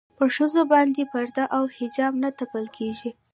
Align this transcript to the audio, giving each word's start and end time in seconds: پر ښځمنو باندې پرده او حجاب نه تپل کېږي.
پر 0.17 0.27
ښځمنو 0.35 0.63
باندې 0.73 1.01
پرده 1.11 1.43
او 1.55 1.63
حجاب 1.77 2.13
نه 2.23 2.29
تپل 2.39 2.65
کېږي. 2.77 3.09